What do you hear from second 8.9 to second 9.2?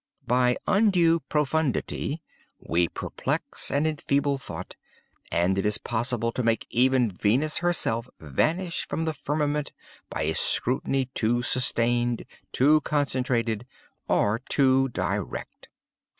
the